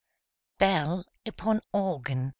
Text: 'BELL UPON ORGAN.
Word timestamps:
'BELL 0.57 1.05
UPON 1.27 1.61
ORGAN. 1.73 2.29